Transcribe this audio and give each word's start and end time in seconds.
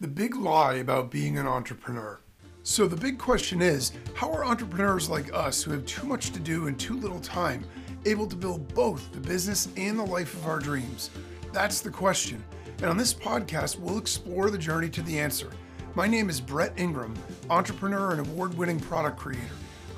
the 0.00 0.08
big 0.08 0.34
lie 0.34 0.76
about 0.76 1.10
being 1.10 1.36
an 1.36 1.46
entrepreneur. 1.46 2.18
So, 2.62 2.86
the 2.86 2.96
big 2.96 3.18
question 3.18 3.60
is 3.60 3.92
how 4.14 4.32
are 4.32 4.46
entrepreneurs 4.46 5.10
like 5.10 5.32
us 5.34 5.62
who 5.62 5.72
have 5.72 5.84
too 5.84 6.06
much 6.06 6.30
to 6.30 6.40
do 6.40 6.68
and 6.68 6.80
too 6.80 6.96
little 6.96 7.20
time 7.20 7.64
able 8.06 8.26
to 8.26 8.36
build 8.36 8.72
both 8.74 9.12
the 9.12 9.20
business 9.20 9.68
and 9.76 9.98
the 9.98 10.04
life 10.04 10.32
of 10.32 10.46
our 10.46 10.58
dreams? 10.58 11.10
That's 11.52 11.82
the 11.82 11.90
question. 11.90 12.42
And 12.78 12.86
on 12.86 12.96
this 12.96 13.12
podcast, 13.12 13.78
we'll 13.78 13.98
explore 13.98 14.48
the 14.48 14.56
journey 14.56 14.88
to 14.88 15.02
the 15.02 15.18
answer. 15.18 15.50
My 15.94 16.06
name 16.06 16.30
is 16.30 16.40
Brett 16.40 16.72
Ingram, 16.78 17.14
entrepreneur 17.50 18.12
and 18.12 18.20
award 18.20 18.56
winning 18.56 18.80
product 18.80 19.18
creator. 19.18 19.44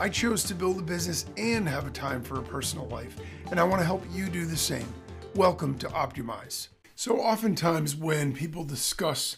I 0.00 0.08
chose 0.08 0.42
to 0.44 0.54
build 0.54 0.80
a 0.80 0.82
business 0.82 1.26
and 1.36 1.68
have 1.68 1.86
a 1.86 1.90
time 1.90 2.24
for 2.24 2.40
a 2.40 2.42
personal 2.42 2.88
life, 2.88 3.14
and 3.52 3.60
I 3.60 3.64
want 3.64 3.80
to 3.80 3.86
help 3.86 4.04
you 4.10 4.28
do 4.28 4.46
the 4.46 4.56
same. 4.56 4.92
Welcome 5.36 5.78
to 5.78 5.86
Optimize. 5.88 6.68
So, 6.96 7.20
oftentimes, 7.20 7.94
when 7.94 8.32
people 8.32 8.64
discuss 8.64 9.36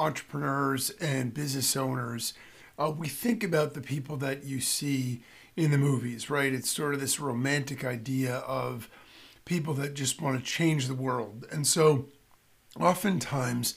entrepreneurs 0.00 0.90
and 1.00 1.34
business 1.34 1.76
owners, 1.76 2.32
uh, 2.78 2.90
we 2.90 3.06
think 3.06 3.44
about 3.44 3.74
the 3.74 3.80
people 3.80 4.16
that 4.16 4.44
you 4.44 4.58
see 4.60 5.22
in 5.54 5.70
the 5.70 5.78
movies, 5.78 6.30
right? 6.30 6.54
It's 6.54 6.70
sort 6.70 6.94
of 6.94 7.00
this 7.00 7.20
romantic 7.20 7.84
idea 7.84 8.36
of 8.38 8.88
people 9.44 9.74
that 9.74 9.94
just 9.94 10.22
want 10.22 10.38
to 10.38 10.44
change 10.44 10.86
the 10.86 10.94
world. 10.94 11.46
And 11.52 11.66
so, 11.66 12.06
oftentimes, 12.80 13.74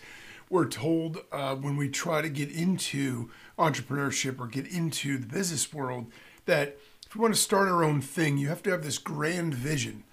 we're 0.49 0.67
told 0.67 1.17
uh, 1.31 1.55
when 1.55 1.75
we 1.75 1.89
try 1.89 2.21
to 2.21 2.29
get 2.29 2.49
into 2.49 3.29
entrepreneurship 3.59 4.39
or 4.39 4.47
get 4.47 4.67
into 4.67 5.17
the 5.17 5.25
business 5.25 5.73
world 5.73 6.11
that 6.45 6.77
if 7.05 7.15
we 7.15 7.21
want 7.21 7.33
to 7.33 7.41
start 7.41 7.67
our 7.67 7.83
own 7.83 8.01
thing, 8.01 8.37
you 8.37 8.47
have 8.47 8.63
to 8.63 8.71
have 8.71 8.83
this 8.83 8.97
grand 8.97 9.53
vision. 9.53 10.03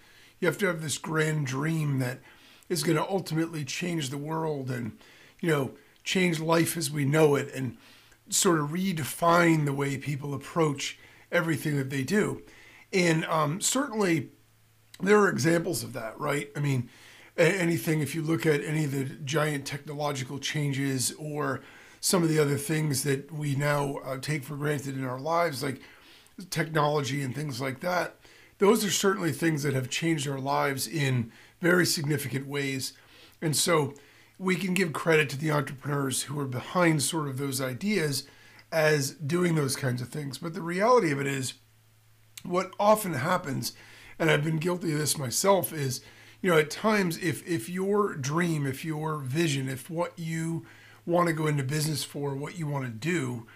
You 0.40 0.48
have 0.48 0.58
to 0.58 0.66
have 0.66 0.82
this 0.82 0.98
grand 0.98 1.46
dream 1.46 1.98
that 2.00 2.18
is 2.68 2.82
going 2.82 2.96
to 2.96 3.08
ultimately 3.08 3.64
change 3.64 4.10
the 4.10 4.18
world 4.18 4.70
and, 4.70 4.98
you 5.40 5.50
know, 5.50 5.70
change 6.10 6.40
life 6.40 6.76
as 6.76 6.90
we 6.90 7.04
know 7.04 7.36
it 7.36 7.54
and 7.54 7.76
sort 8.28 8.58
of 8.58 8.70
redefine 8.70 9.64
the 9.64 9.72
way 9.72 9.96
people 9.96 10.34
approach 10.34 10.98
everything 11.30 11.76
that 11.76 11.88
they 11.88 12.02
do. 12.02 12.42
And 12.92 13.24
um, 13.26 13.60
certainly 13.60 14.30
there 15.00 15.18
are 15.20 15.28
examples 15.28 15.84
of 15.84 15.92
that, 15.92 16.18
right? 16.18 16.50
I 16.56 16.60
mean, 16.60 16.90
anything, 17.36 18.00
if 18.00 18.14
you 18.16 18.22
look 18.22 18.44
at 18.44 18.64
any 18.64 18.84
of 18.84 18.90
the 18.90 19.04
giant 19.04 19.66
technological 19.66 20.40
changes 20.40 21.14
or 21.16 21.60
some 22.00 22.24
of 22.24 22.28
the 22.28 22.40
other 22.40 22.56
things 22.56 23.04
that 23.04 23.32
we 23.32 23.54
now 23.54 23.98
uh, 24.04 24.18
take 24.18 24.42
for 24.42 24.56
granted 24.56 24.96
in 24.96 25.04
our 25.04 25.20
lives, 25.20 25.62
like 25.62 25.80
technology 26.50 27.22
and 27.22 27.36
things 27.36 27.60
like 27.60 27.80
that, 27.80 28.16
those 28.58 28.84
are 28.84 28.90
certainly 28.90 29.30
things 29.30 29.62
that 29.62 29.74
have 29.74 29.88
changed 29.88 30.26
our 30.26 30.40
lives 30.40 30.88
in 30.88 31.30
very 31.60 31.86
significant 31.86 32.48
ways. 32.48 32.94
And 33.40 33.54
so 33.56 33.94
we 34.40 34.56
can 34.56 34.72
give 34.72 34.94
credit 34.94 35.28
to 35.28 35.36
the 35.36 35.50
entrepreneurs 35.50 36.22
who 36.22 36.40
are 36.40 36.46
behind 36.46 37.02
sort 37.02 37.28
of 37.28 37.36
those 37.36 37.60
ideas 37.60 38.24
as 38.72 39.10
doing 39.10 39.54
those 39.54 39.76
kinds 39.76 40.00
of 40.00 40.08
things. 40.08 40.38
But 40.38 40.54
the 40.54 40.62
reality 40.62 41.12
of 41.12 41.20
it 41.20 41.26
is, 41.26 41.52
what 42.42 42.72
often 42.80 43.12
happens, 43.12 43.74
and 44.18 44.30
I've 44.30 44.42
been 44.42 44.56
guilty 44.56 44.92
of 44.92 44.98
this 44.98 45.18
myself, 45.18 45.74
is 45.74 46.00
you 46.40 46.50
know 46.50 46.58
at 46.58 46.70
times 46.70 47.18
if 47.18 47.46
if 47.46 47.68
your 47.68 48.16
dream, 48.16 48.66
if 48.66 48.82
your 48.82 49.18
vision, 49.18 49.68
if 49.68 49.90
what 49.90 50.18
you 50.18 50.64
want 51.04 51.26
to 51.26 51.34
go 51.34 51.46
into 51.46 51.62
business 51.62 52.02
for, 52.02 52.34
what 52.34 52.58
you 52.58 52.66
want 52.66 52.86
to 52.86 52.90
do, 52.90 53.46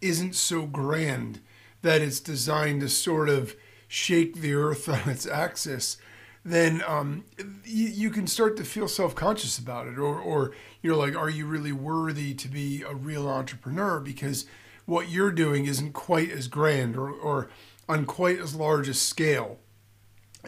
isn't 0.00 0.36
so 0.36 0.66
grand 0.66 1.40
that 1.82 2.00
it's 2.00 2.20
designed 2.20 2.80
to 2.82 2.88
sort 2.88 3.28
of 3.28 3.56
shake 3.88 4.36
the 4.36 4.54
earth 4.54 4.88
on 4.88 5.10
its 5.10 5.26
axis 5.26 5.96
then 6.44 6.82
um, 6.86 7.24
you, 7.64 7.88
you, 7.88 8.10
can 8.10 8.26
start 8.26 8.56
to 8.56 8.64
feel 8.64 8.88
self-conscious 8.88 9.58
about 9.58 9.86
it 9.86 9.98
or, 9.98 10.18
or 10.18 10.52
you're 10.82 10.96
like 10.96 11.16
are 11.16 11.28
you 11.28 11.46
really 11.46 11.72
worthy 11.72 12.34
to 12.34 12.48
be 12.48 12.82
a 12.82 12.94
real 12.94 13.28
entrepreneur? 13.28 14.00
Because 14.00 14.46
what 14.86 15.10
you're 15.10 15.32
doing 15.32 15.66
isn't 15.66 15.92
quite 15.92 16.30
as 16.30 16.48
grand 16.48 16.96
or, 16.96 17.10
or 17.10 17.50
on 17.88 18.06
quite 18.06 18.38
as 18.38 18.54
large 18.54 18.88
a 18.88 18.94
scale. 18.94 19.58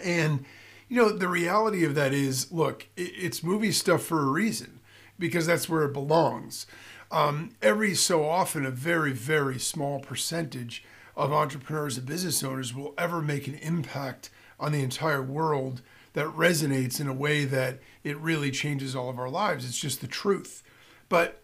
And 0.03 0.45
you 0.89 0.97
know 0.97 1.11
the 1.11 1.29
reality 1.29 1.85
of 1.85 1.95
that 1.95 2.13
is 2.13 2.51
look 2.51 2.89
it's 2.97 3.43
movie 3.43 3.73
stuff 3.73 4.03
for 4.03 4.21
a 4.21 4.31
reason 4.31 4.81
because 5.19 5.47
that's 5.47 5.69
where 5.69 5.85
it 5.85 5.93
belongs. 5.93 6.67
Um, 7.13 7.51
every 7.61 7.95
so 7.95 8.29
often 8.29 8.65
a 8.65 8.71
very 8.71 9.13
very 9.13 9.59
small 9.59 10.01
percentage 10.01 10.85
of 11.17 11.33
entrepreneurs 11.33 11.99
and 11.99 12.07
business 12.07 12.43
owners 12.43 12.75
will 12.75 12.95
ever 12.97 13.21
make 13.21 13.47
an 13.47 13.57
impact 13.57 14.31
on 14.61 14.73
the 14.73 14.83
entire 14.83 15.23
world 15.23 15.83
that 16.13 16.27
resonates 16.27 17.01
in 17.01 17.09
a 17.09 17.13
way 17.15 17.45
that 17.45 17.79
it 18.05 18.17
really 18.19 18.51
changes 18.51 18.95
all 18.95 19.09
of 19.09 19.19
our 19.19 19.31
lives. 19.31 19.65
It's 19.65 19.79
just 19.79 20.01
the 20.01 20.07
truth. 20.07 20.63
But 21.09 21.43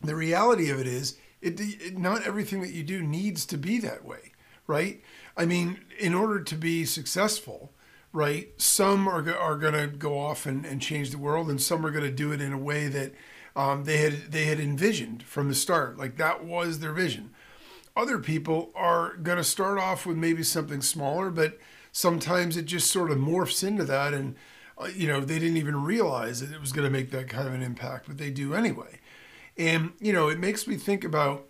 the 0.00 0.16
reality 0.16 0.70
of 0.70 0.80
it 0.80 0.86
is, 0.86 1.16
it, 1.40 1.60
it, 1.60 1.98
not 1.98 2.26
everything 2.26 2.60
that 2.62 2.72
you 2.72 2.82
do 2.82 3.02
needs 3.02 3.46
to 3.46 3.56
be 3.56 3.78
that 3.80 4.04
way, 4.04 4.32
right? 4.66 5.02
I 5.36 5.46
mean, 5.46 5.84
in 5.98 6.14
order 6.14 6.40
to 6.40 6.54
be 6.56 6.84
successful, 6.84 7.72
right, 8.12 8.48
some 8.56 9.08
are, 9.08 9.28
are 9.36 9.56
going 9.56 9.74
to 9.74 9.86
go 9.86 10.18
off 10.18 10.46
and, 10.46 10.64
and 10.64 10.80
change 10.80 11.10
the 11.10 11.18
world, 11.18 11.48
and 11.48 11.60
some 11.60 11.84
are 11.84 11.90
going 11.90 12.04
to 12.04 12.10
do 12.10 12.32
it 12.32 12.40
in 12.40 12.52
a 12.52 12.58
way 12.58 12.88
that 12.88 13.12
um, 13.54 13.84
they 13.84 13.98
had 13.98 14.30
they 14.30 14.44
had 14.44 14.60
envisioned 14.60 15.22
from 15.24 15.48
the 15.48 15.54
start. 15.54 15.98
Like 15.98 16.16
that 16.16 16.44
was 16.44 16.78
their 16.78 16.92
vision. 16.92 17.30
Other 17.98 18.20
people 18.20 18.70
are 18.76 19.16
going 19.16 19.38
to 19.38 19.44
start 19.44 19.76
off 19.76 20.06
with 20.06 20.16
maybe 20.16 20.44
something 20.44 20.82
smaller, 20.82 21.30
but 21.30 21.58
sometimes 21.90 22.56
it 22.56 22.64
just 22.64 22.92
sort 22.92 23.10
of 23.10 23.18
morphs 23.18 23.66
into 23.66 23.82
that 23.82 24.14
and 24.14 24.36
uh, 24.78 24.88
you 24.94 25.08
know 25.08 25.20
they 25.20 25.40
didn't 25.40 25.56
even 25.56 25.82
realize 25.82 26.38
that 26.38 26.54
it 26.54 26.60
was 26.60 26.70
going 26.70 26.84
to 26.84 26.96
make 26.96 27.10
that 27.10 27.28
kind 27.28 27.48
of 27.48 27.54
an 27.54 27.60
impact 27.60 28.06
but 28.06 28.16
they 28.16 28.30
do 28.30 28.54
anyway. 28.54 29.00
And 29.56 29.94
you 29.98 30.12
know 30.12 30.28
it 30.28 30.38
makes 30.38 30.68
me 30.68 30.76
think 30.76 31.02
about 31.02 31.46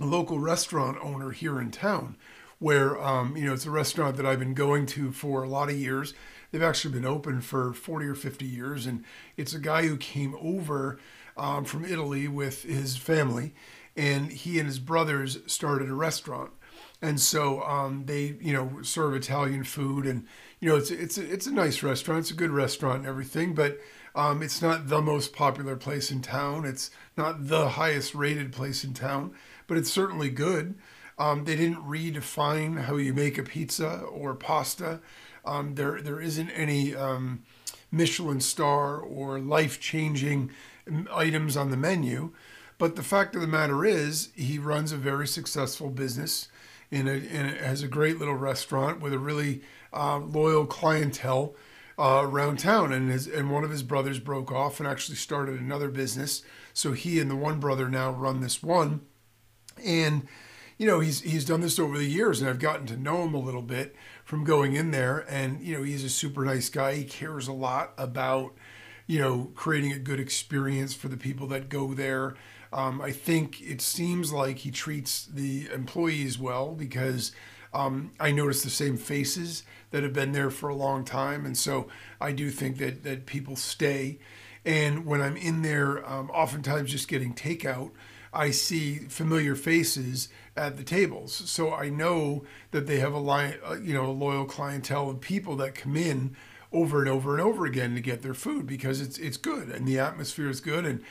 a 0.00 0.04
local 0.04 0.38
restaurant 0.38 0.98
owner 1.02 1.32
here 1.32 1.60
in 1.60 1.72
town 1.72 2.16
where 2.60 3.02
um, 3.02 3.36
you 3.36 3.44
know 3.44 3.52
it's 3.52 3.66
a 3.66 3.70
restaurant 3.70 4.16
that 4.18 4.24
i've 4.24 4.38
been 4.38 4.54
going 4.54 4.86
to 4.86 5.10
for 5.10 5.42
a 5.42 5.48
lot 5.48 5.68
of 5.68 5.76
years. 5.76 6.14
They've 6.52 6.62
actually 6.62 6.94
been 6.94 7.04
open 7.04 7.40
for 7.40 7.72
40 7.72 8.06
or 8.06 8.14
50 8.14 8.44
years 8.44 8.86
and 8.86 9.04
it's 9.36 9.52
a 9.52 9.58
guy 9.58 9.88
who 9.88 9.96
came 9.96 10.36
over 10.40 11.00
um, 11.36 11.64
from 11.64 11.84
italy 11.84 12.28
with 12.28 12.62
his 12.62 12.96
family 12.96 13.52
and 13.96 14.30
he 14.32 14.58
and 14.58 14.66
his 14.66 14.78
brothers 14.78 15.38
started 15.46 15.88
a 15.88 15.94
restaurant 15.94 16.50
and 17.02 17.20
so 17.20 17.62
um, 17.62 18.04
they 18.06 18.36
you 18.40 18.52
know 18.52 18.82
serve 18.82 19.14
Italian 19.14 19.64
food, 19.64 20.06
and 20.06 20.26
you 20.60 20.68
know 20.68 20.76
it's 20.76 20.90
it's 20.90 21.18
it's 21.18 21.46
a 21.46 21.52
nice 21.52 21.82
restaurant, 21.82 22.20
it's 22.20 22.30
a 22.30 22.34
good 22.34 22.50
restaurant 22.50 23.00
and 23.00 23.06
everything, 23.06 23.54
but 23.54 23.78
um, 24.14 24.42
it's 24.42 24.62
not 24.62 24.88
the 24.88 25.02
most 25.02 25.32
popular 25.32 25.76
place 25.76 26.10
in 26.10 26.22
town. 26.22 26.64
It's 26.64 26.90
not 27.16 27.48
the 27.48 27.70
highest 27.70 28.14
rated 28.14 28.52
place 28.52 28.82
in 28.82 28.94
town, 28.94 29.32
but 29.66 29.76
it's 29.76 29.92
certainly 29.92 30.30
good. 30.30 30.74
Um, 31.18 31.44
they 31.44 31.56
didn't 31.56 31.86
redefine 31.86 32.84
how 32.84 32.96
you 32.96 33.12
make 33.14 33.38
a 33.38 33.42
pizza 33.42 34.00
or 34.00 34.34
pasta. 34.34 35.00
Um, 35.44 35.74
there 35.74 36.00
there 36.00 36.20
isn't 36.20 36.50
any 36.50 36.94
um, 36.94 37.42
Michelin 37.90 38.40
star 38.40 38.98
or 38.98 39.38
life 39.38 39.80
changing 39.80 40.50
items 41.12 41.56
on 41.56 41.70
the 41.70 41.76
menu. 41.76 42.32
But 42.78 42.96
the 42.96 43.02
fact 43.02 43.34
of 43.34 43.40
the 43.40 43.46
matter 43.46 43.84
is, 43.84 44.30
he 44.34 44.58
runs 44.58 44.92
a 44.92 44.96
very 44.96 45.26
successful 45.26 45.88
business 45.88 46.48
and 46.90 47.08
has 47.08 47.82
a 47.82 47.88
great 47.88 48.18
little 48.18 48.34
restaurant 48.34 49.00
with 49.00 49.12
a 49.12 49.18
really 49.18 49.62
uh, 49.92 50.18
loyal 50.18 50.66
clientele 50.66 51.54
uh, 51.98 52.20
around 52.22 52.58
town. 52.58 52.92
And 52.92 53.10
his 53.10 53.26
and 53.26 53.50
one 53.50 53.64
of 53.64 53.70
his 53.70 53.82
brothers 53.82 54.18
broke 54.18 54.52
off 54.52 54.78
and 54.78 54.88
actually 54.88 55.16
started 55.16 55.58
another 55.58 55.88
business. 55.88 56.42
So 56.74 56.92
he 56.92 57.18
and 57.20 57.30
the 57.30 57.36
one 57.36 57.58
brother 57.58 57.88
now 57.88 58.10
run 58.10 58.40
this 58.40 58.62
one, 58.62 59.00
and 59.82 60.26
you 60.76 60.86
know 60.86 61.00
he's 61.00 61.22
he's 61.22 61.44
done 61.44 61.62
this 61.62 61.78
over 61.78 61.96
the 61.96 62.04
years, 62.04 62.40
and 62.40 62.50
I've 62.50 62.58
gotten 62.58 62.86
to 62.88 62.96
know 62.96 63.22
him 63.24 63.34
a 63.34 63.40
little 63.40 63.62
bit 63.62 63.96
from 64.24 64.44
going 64.44 64.74
in 64.74 64.90
there. 64.90 65.24
And 65.28 65.62
you 65.62 65.76
know 65.76 65.82
he's 65.82 66.04
a 66.04 66.10
super 66.10 66.44
nice 66.44 66.68
guy. 66.68 66.94
He 66.94 67.04
cares 67.04 67.48
a 67.48 67.52
lot 67.52 67.94
about 67.96 68.54
you 69.06 69.18
know 69.18 69.50
creating 69.54 69.92
a 69.92 69.98
good 69.98 70.20
experience 70.20 70.94
for 70.94 71.08
the 71.08 71.16
people 71.16 71.46
that 71.48 71.70
go 71.70 71.94
there 71.94 72.34
um, 72.72 73.00
I 73.00 73.12
think 73.12 73.60
it 73.60 73.80
seems 73.80 74.32
like 74.32 74.58
he 74.58 74.70
treats 74.70 75.26
the 75.26 75.68
employees 75.72 76.38
well 76.38 76.72
because 76.72 77.32
um, 77.72 78.12
I 78.18 78.30
notice 78.32 78.62
the 78.62 78.70
same 78.70 78.96
faces 78.96 79.62
that 79.90 80.02
have 80.02 80.12
been 80.12 80.32
there 80.32 80.50
for 80.50 80.68
a 80.68 80.74
long 80.74 81.04
time, 81.04 81.44
and 81.44 81.56
so 81.56 81.88
I 82.20 82.32
do 82.32 82.50
think 82.50 82.78
that 82.78 83.04
that 83.04 83.26
people 83.26 83.56
stay. 83.56 84.18
And 84.64 85.06
when 85.06 85.20
I'm 85.20 85.36
in 85.36 85.62
there, 85.62 86.08
um, 86.08 86.30
oftentimes 86.30 86.90
just 86.90 87.06
getting 87.06 87.34
takeout, 87.34 87.92
I 88.32 88.50
see 88.50 88.96
familiar 88.96 89.54
faces 89.54 90.28
at 90.56 90.76
the 90.76 90.82
tables, 90.82 91.32
so 91.32 91.72
I 91.72 91.88
know 91.88 92.44
that 92.72 92.86
they 92.86 92.98
have 92.98 93.14
a 93.14 93.18
uh, 93.18 93.76
you 93.82 93.94
know, 93.94 94.06
a 94.06 94.12
loyal 94.12 94.44
clientele 94.44 95.10
of 95.10 95.20
people 95.20 95.56
that 95.56 95.74
come 95.74 95.96
in 95.96 96.34
over 96.72 97.00
and 97.00 97.08
over 97.08 97.32
and 97.32 97.40
over 97.40 97.64
again 97.64 97.94
to 97.94 98.00
get 98.00 98.22
their 98.22 98.34
food 98.34 98.66
because 98.66 99.00
it's 99.00 99.18
it's 99.18 99.36
good 99.36 99.68
and 99.68 99.86
the 99.86 99.98
atmosphere 99.98 100.48
is 100.48 100.60
good. 100.60 100.84
And 100.84 101.02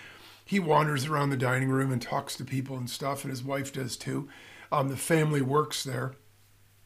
he 0.45 0.59
wanders 0.59 1.05
around 1.05 1.31
the 1.31 1.37
dining 1.37 1.69
room 1.69 1.91
and 1.91 2.01
talks 2.01 2.35
to 2.37 2.45
people 2.45 2.77
and 2.77 2.89
stuff, 2.89 3.23
and 3.23 3.31
his 3.31 3.43
wife 3.43 3.73
does 3.73 3.97
too. 3.97 4.29
Um, 4.71 4.89
the 4.89 4.97
family 4.97 5.41
works 5.41 5.83
there, 5.83 6.13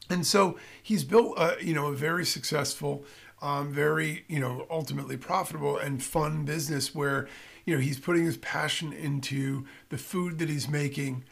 and 0.10 0.26
so 0.26 0.58
he's 0.82 1.04
built, 1.04 1.38
a, 1.38 1.58
you 1.62 1.74
know, 1.74 1.88
a 1.88 1.96
very 1.96 2.26
successful, 2.26 3.06
um, 3.42 3.72
very, 3.72 4.26
you 4.28 4.40
know, 4.40 4.66
ultimately 4.70 5.18
profitable 5.18 5.78
and 5.78 6.02
fun 6.02 6.46
business 6.46 6.96
where 6.96 7.28
you 7.70 7.76
know, 7.76 7.82
he's 7.82 8.00
putting 8.00 8.26
his 8.26 8.38
passion 8.38 8.92
into 8.92 9.64
the 9.90 9.98
food 10.00 10.40
that 10.40 10.50
he's 10.50 10.68
making 10.68 11.24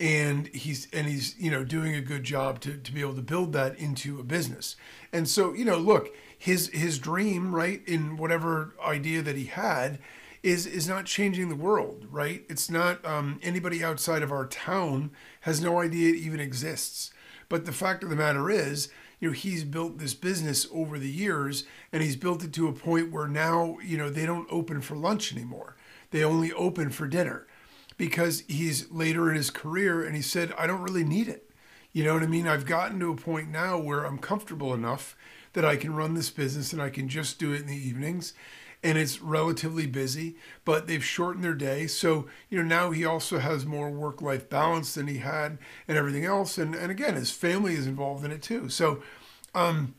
and 0.00 0.46
he's 0.48 0.88
and 0.90 1.06
he's 1.06 1.38
you 1.38 1.50
know 1.50 1.64
doing 1.64 1.94
a 1.94 2.00
good 2.00 2.24
job 2.24 2.60
to, 2.60 2.78
to 2.78 2.92
be 2.92 3.02
able 3.02 3.14
to 3.14 3.22
build 3.22 3.52
that 3.52 3.78
into 3.78 4.18
a 4.18 4.22
business 4.24 4.74
and 5.12 5.28
so 5.28 5.52
you 5.52 5.66
know 5.66 5.76
look 5.76 6.08
his 6.36 6.68
his 6.68 6.98
dream 6.98 7.54
right 7.54 7.86
in 7.86 8.16
whatever 8.16 8.74
idea 8.82 9.20
that 9.20 9.36
he 9.36 9.44
had 9.44 9.98
is 10.42 10.66
is 10.66 10.88
not 10.88 11.04
changing 11.04 11.48
the 11.48 11.56
world 11.56 12.06
right 12.10 12.44
it's 12.48 12.70
not 12.70 13.04
um, 13.04 13.38
anybody 13.42 13.82
outside 13.82 14.22
of 14.22 14.32
our 14.32 14.46
town 14.46 15.10
has 15.42 15.60
no 15.60 15.80
idea 15.80 16.10
it 16.10 16.16
even 16.16 16.40
exists 16.40 17.10
but 17.48 17.64
the 17.64 17.72
fact 17.72 18.02
of 18.02 18.10
the 18.10 18.16
matter 18.16 18.50
is 18.50 18.88
you 19.20 19.28
know 19.28 19.34
he's 19.34 19.64
built 19.64 19.98
this 19.98 20.14
business 20.14 20.66
over 20.72 20.98
the 20.98 21.10
years 21.10 21.64
and 21.92 22.02
he's 22.02 22.16
built 22.16 22.42
it 22.42 22.52
to 22.52 22.68
a 22.68 22.72
point 22.72 23.12
where 23.12 23.28
now 23.28 23.78
you 23.84 23.96
know 23.96 24.10
they 24.10 24.26
don't 24.26 24.48
open 24.50 24.80
for 24.80 24.96
lunch 24.96 25.32
anymore 25.32 25.76
they 26.10 26.22
only 26.22 26.52
open 26.52 26.90
for 26.90 27.06
dinner 27.06 27.46
because 27.96 28.42
he's 28.48 28.90
later 28.90 29.30
in 29.30 29.36
his 29.36 29.50
career 29.50 30.02
and 30.02 30.14
he 30.14 30.22
said, 30.22 30.52
I 30.58 30.66
don't 30.66 30.82
really 30.82 31.04
need 31.04 31.28
it. 31.28 31.50
You 31.92 32.04
know 32.04 32.14
what 32.14 32.22
I 32.22 32.26
mean? 32.26 32.48
I've 32.48 32.66
gotten 32.66 32.98
to 33.00 33.10
a 33.10 33.16
point 33.16 33.48
now 33.48 33.78
where 33.78 34.04
I'm 34.04 34.18
comfortable 34.18 34.72
enough 34.72 35.16
that 35.52 35.64
I 35.64 35.76
can 35.76 35.94
run 35.94 36.14
this 36.14 36.30
business 36.30 36.72
and 36.72 36.80
I 36.80 36.90
can 36.90 37.08
just 37.08 37.38
do 37.38 37.52
it 37.52 37.60
in 37.60 37.66
the 37.66 37.76
evenings. 37.76 38.32
And 38.84 38.98
it's 38.98 39.22
relatively 39.22 39.86
busy, 39.86 40.36
but 40.64 40.88
they've 40.88 41.04
shortened 41.04 41.44
their 41.44 41.54
day. 41.54 41.86
So, 41.86 42.26
you 42.48 42.58
know, 42.58 42.64
now 42.64 42.90
he 42.90 43.04
also 43.04 43.38
has 43.38 43.64
more 43.64 43.90
work 43.90 44.20
life 44.20 44.50
balance 44.50 44.94
than 44.94 45.06
he 45.06 45.18
had 45.18 45.58
and 45.86 45.96
everything 45.96 46.24
else. 46.24 46.58
And, 46.58 46.74
and 46.74 46.90
again, 46.90 47.14
his 47.14 47.30
family 47.30 47.74
is 47.74 47.86
involved 47.86 48.24
in 48.24 48.32
it 48.32 48.42
too. 48.42 48.68
So, 48.68 49.00
um, 49.54 49.94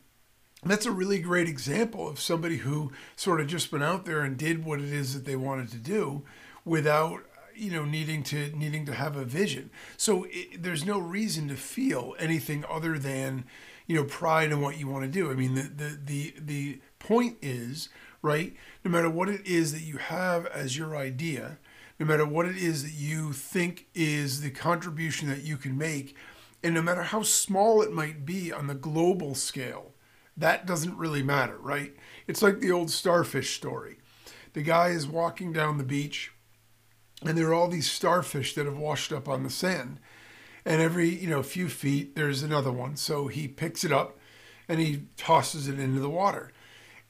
that's 0.64 0.86
a 0.86 0.90
really 0.90 1.18
great 1.18 1.48
example 1.48 2.08
of 2.08 2.18
somebody 2.18 2.58
who 2.58 2.92
sort 3.16 3.40
of 3.40 3.46
just 3.46 3.70
went 3.70 3.84
out 3.84 4.04
there 4.04 4.20
and 4.20 4.36
did 4.36 4.64
what 4.64 4.80
it 4.80 4.92
is 4.92 5.14
that 5.14 5.24
they 5.24 5.36
wanted 5.36 5.70
to 5.70 5.76
do 5.76 6.24
without 6.64 7.24
you 7.54 7.70
know 7.70 7.84
needing 7.84 8.22
to 8.22 8.50
needing 8.56 8.84
to 8.86 8.94
have 8.94 9.16
a 9.16 9.24
vision 9.24 9.70
so 9.96 10.26
it, 10.30 10.62
there's 10.62 10.84
no 10.84 10.98
reason 10.98 11.48
to 11.48 11.54
feel 11.54 12.14
anything 12.18 12.64
other 12.68 12.98
than 12.98 13.44
you 13.86 13.94
know 13.94 14.04
pride 14.04 14.50
in 14.50 14.60
what 14.60 14.78
you 14.78 14.88
want 14.88 15.04
to 15.04 15.10
do 15.10 15.30
i 15.30 15.34
mean 15.34 15.54
the 15.54 15.62
the 15.62 15.98
the, 16.04 16.34
the 16.38 16.80
point 16.98 17.36
is 17.42 17.88
right? 18.24 18.54
No 18.84 18.90
matter 18.90 19.10
what 19.10 19.28
it 19.28 19.46
is 19.46 19.72
that 19.72 19.82
you 19.82 19.98
have 19.98 20.46
as 20.46 20.76
your 20.76 20.96
idea 20.96 21.58
no 21.98 22.06
matter 22.06 22.26
what 22.26 22.46
it 22.46 22.56
is 22.56 22.82
that 22.82 22.92
you 22.92 23.32
think 23.32 23.86
is 23.94 24.40
the 24.40 24.50
contribution 24.50 25.28
that 25.28 25.42
you 25.42 25.56
can 25.56 25.76
make 25.78 26.16
and 26.62 26.74
no 26.74 26.82
matter 26.82 27.02
how 27.02 27.22
small 27.22 27.82
it 27.82 27.92
might 27.92 28.24
be 28.24 28.52
on 28.52 28.66
the 28.66 28.74
global 28.74 29.34
scale 29.34 29.92
that 30.36 30.66
doesn't 30.66 30.96
really 30.96 31.22
matter 31.22 31.56
right? 31.58 31.94
It's 32.26 32.42
like 32.42 32.60
the 32.60 32.72
old 32.72 32.90
starfish 32.90 33.54
story. 33.54 33.98
The 34.54 34.62
guy 34.62 34.88
is 34.88 35.06
walking 35.06 35.52
down 35.52 35.78
the 35.78 35.84
beach 35.84 36.32
and 37.24 37.38
there 37.38 37.48
are 37.48 37.54
all 37.54 37.68
these 37.68 37.90
starfish 37.90 38.54
that 38.54 38.66
have 38.66 38.76
washed 38.76 39.12
up 39.12 39.28
on 39.28 39.42
the 39.42 39.50
sand. 39.50 40.00
And 40.64 40.80
every 40.80 41.08
you 41.08 41.28
know 41.28 41.42
few 41.42 41.68
feet 41.68 42.16
there's 42.16 42.42
another 42.42 42.72
one. 42.72 42.96
So 42.96 43.28
he 43.28 43.46
picks 43.46 43.84
it 43.84 43.92
up 43.92 44.18
and 44.66 44.80
he 44.80 45.04
tosses 45.16 45.68
it 45.68 45.78
into 45.78 46.00
the 46.00 46.10
water 46.10 46.50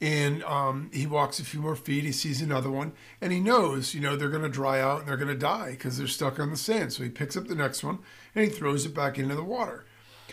and 0.01 0.43
um, 0.45 0.91
he 0.93 1.07
walks 1.07 1.39
a 1.39 1.45
few 1.45 1.61
more 1.61 1.77
feet 1.77 2.05
he 2.05 2.13
sees 2.13 2.43
another 2.43 2.71
one 2.71 2.93
and 3.21 3.33
he 3.33 3.41
knows 3.41 3.95
you 3.95 4.01
know 4.01 4.17
they're 4.17 4.29
going 4.29 4.43
to 4.43 4.49
dry 4.49 4.81
out 4.81 5.01
and 5.01 5.09
they're 5.09 5.17
going 5.17 5.29
to 5.29 5.35
die 5.35 5.71
because 5.71 5.99
they're 5.99 6.07
stuck 6.07 6.39
on 6.39 6.51
the 6.51 6.57
sand 6.57 6.93
so 6.93 7.03
he 7.03 7.09
picks 7.09 7.37
up 7.37 7.47
the 7.47 7.55
next 7.55 7.85
one 7.85 7.99
and 8.35 8.45
he 8.45 8.51
throws 8.51 8.85
it 8.85 8.95
back 8.95 9.19
into 9.19 9.35
the 9.35 9.45
water 9.45 9.85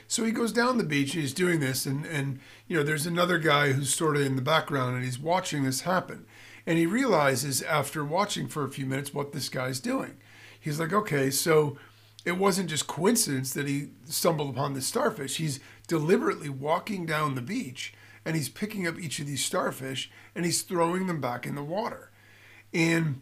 so 0.07 0.23
he 0.23 0.31
goes 0.31 0.51
down 0.51 0.77
the 0.77 0.83
beach 0.83 1.13
and 1.13 1.21
he's 1.21 1.33
doing 1.33 1.59
this 1.59 1.85
and 1.85 2.05
and 2.05 2.39
you 2.67 2.75
know 2.75 2.83
there's 2.83 3.05
another 3.05 3.37
guy 3.37 3.71
who's 3.71 3.93
sort 3.93 4.15
of 4.15 4.25
in 4.25 4.35
the 4.35 4.41
background 4.41 4.95
and 4.95 5.05
he's 5.05 5.19
watching 5.19 5.63
this 5.63 5.81
happen 5.81 6.25
and 6.65 6.77
he 6.77 6.85
realizes 6.85 7.61
after 7.63 8.05
watching 8.05 8.47
for 8.47 8.63
a 8.63 8.69
few 8.69 8.85
minutes 8.85 9.13
what 9.13 9.31
this 9.31 9.49
guy's 9.49 9.79
doing. 9.79 10.17
He's 10.59 10.79
like, 10.79 10.93
okay, 10.93 11.31
so 11.31 11.77
it 12.23 12.37
wasn't 12.37 12.69
just 12.69 12.87
coincidence 12.87 13.53
that 13.53 13.67
he 13.67 13.89
stumbled 14.05 14.51
upon 14.51 14.73
this 14.73 14.85
starfish. 14.85 15.37
He's 15.37 15.59
deliberately 15.87 16.49
walking 16.49 17.05
down 17.05 17.35
the 17.35 17.41
beach 17.41 17.93
and 18.25 18.35
he's 18.35 18.49
picking 18.49 18.87
up 18.87 18.99
each 18.99 19.19
of 19.19 19.27
these 19.27 19.43
starfish 19.43 20.11
and 20.35 20.45
he's 20.45 20.61
throwing 20.61 21.07
them 21.07 21.21
back 21.21 21.45
in 21.45 21.55
the 21.55 21.63
water. 21.63 22.11
And 22.73 23.21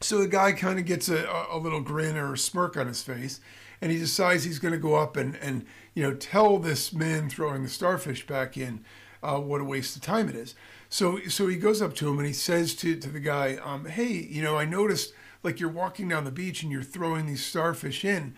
so 0.00 0.18
the 0.18 0.28
guy 0.28 0.52
kind 0.52 0.78
of 0.78 0.84
gets 0.84 1.08
a, 1.08 1.26
a 1.50 1.58
little 1.58 1.80
grin 1.80 2.16
or 2.16 2.34
a 2.34 2.38
smirk 2.38 2.76
on 2.76 2.86
his 2.86 3.02
face 3.02 3.40
and 3.80 3.92
he 3.92 3.98
decides 3.98 4.44
he's 4.44 4.58
going 4.58 4.72
to 4.72 4.78
go 4.78 4.94
up 4.94 5.16
and, 5.16 5.36
and 5.36 5.64
you 5.94 6.02
know 6.02 6.14
tell 6.14 6.58
this 6.58 6.92
man 6.92 7.28
throwing 7.28 7.62
the 7.62 7.68
starfish 7.68 8.26
back 8.26 8.56
in 8.56 8.84
uh, 9.22 9.38
what 9.38 9.60
a 9.60 9.64
waste 9.64 9.96
of 9.96 10.02
time 10.02 10.28
it 10.28 10.34
is. 10.34 10.54
So 10.88 11.20
so 11.28 11.46
he 11.46 11.56
goes 11.56 11.82
up 11.82 11.94
to 11.96 12.08
him 12.08 12.18
and 12.18 12.26
he 12.26 12.32
says 12.32 12.74
to 12.76 12.96
to 12.96 13.08
the 13.08 13.20
guy, 13.20 13.56
um, 13.62 13.86
"Hey, 13.86 14.12
you 14.12 14.42
know, 14.42 14.56
I 14.56 14.64
noticed 14.64 15.12
like 15.42 15.60
you're 15.60 15.68
walking 15.68 16.08
down 16.08 16.24
the 16.24 16.30
beach 16.30 16.62
and 16.62 16.70
you're 16.72 16.82
throwing 16.82 17.26
these 17.26 17.44
starfish 17.44 18.04
in." 18.04 18.34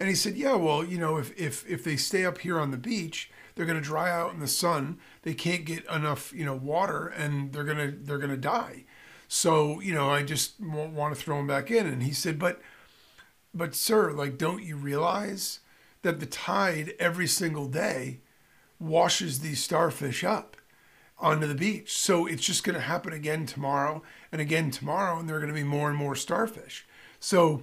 And 0.00 0.08
he 0.08 0.14
said, 0.14 0.36
"Yeah, 0.36 0.54
well, 0.54 0.84
you 0.84 0.98
know, 0.98 1.16
if 1.16 1.36
if 1.38 1.68
if 1.68 1.84
they 1.84 1.96
stay 1.96 2.24
up 2.24 2.38
here 2.38 2.58
on 2.58 2.70
the 2.70 2.76
beach, 2.76 3.30
they're 3.54 3.66
going 3.66 3.80
to 3.80 3.84
dry 3.84 4.10
out 4.10 4.32
in 4.32 4.40
the 4.40 4.48
sun. 4.48 4.98
They 5.22 5.34
can't 5.34 5.64
get 5.64 5.84
enough, 5.86 6.32
you 6.32 6.44
know, 6.44 6.56
water, 6.56 7.06
and 7.06 7.52
they're 7.52 7.64
gonna 7.64 7.92
they're 7.96 8.18
gonna 8.18 8.36
die. 8.36 8.84
So, 9.28 9.80
you 9.80 9.94
know, 9.94 10.10
I 10.10 10.22
just 10.22 10.60
want 10.60 11.14
to 11.14 11.20
throw 11.20 11.36
them 11.36 11.46
back 11.46 11.70
in." 11.70 11.86
And 11.86 12.02
he 12.02 12.12
said, 12.12 12.38
"But, 12.38 12.60
but 13.52 13.74
sir, 13.74 14.12
like, 14.12 14.38
don't 14.38 14.62
you 14.62 14.76
realize 14.76 15.60
that 16.02 16.20
the 16.20 16.26
tide 16.26 16.94
every 16.98 17.26
single 17.26 17.66
day 17.66 18.20
washes 18.78 19.40
these 19.40 19.62
starfish 19.62 20.24
up?" 20.24 20.56
onto 21.16 21.46
the 21.46 21.54
beach. 21.54 21.96
So 21.96 22.26
it's 22.26 22.44
just 22.44 22.64
going 22.64 22.74
to 22.74 22.80
happen 22.80 23.12
again 23.12 23.46
tomorrow 23.46 24.02
and 24.32 24.40
again 24.40 24.70
tomorrow, 24.70 25.18
and 25.18 25.28
there 25.28 25.36
are 25.36 25.40
going 25.40 25.52
to 25.52 25.58
be 25.58 25.62
more 25.62 25.88
and 25.88 25.96
more 25.96 26.16
starfish. 26.16 26.84
So, 27.20 27.62